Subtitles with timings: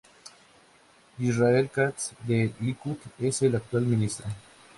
[1.19, 4.25] Yisrael Katz, del Likud, es el actual ministro.